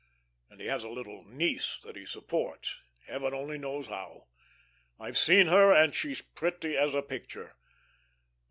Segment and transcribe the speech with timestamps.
[0.49, 4.29] And he has a little niece that he supports, heaven only knows how.
[4.99, 7.55] I've seen her, and she's pretty as a picture.